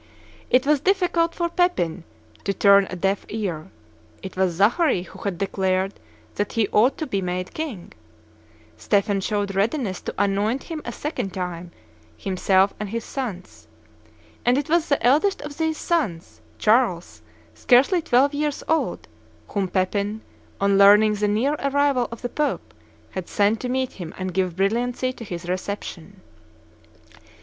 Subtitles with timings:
[0.49, 2.05] It was difficult for Pepin
[2.43, 3.67] to turn a deaf ear;
[4.23, 5.93] it was Zachary who had declared
[6.33, 7.93] that he ought to be made king;
[8.77, 11.71] Stephen showed readiness to anoint him a second time,
[12.17, 13.67] himself and his sons;
[14.43, 17.21] and it was the eldest of these sons, Charles,
[17.53, 19.07] scarcely twelve years old,
[19.49, 20.21] whom Pepin,
[20.59, 22.73] on learning the near arrival of the Pope,
[23.11, 26.21] had sent to meet him and give brilliancy to his reception.